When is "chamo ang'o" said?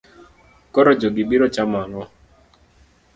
1.55-2.03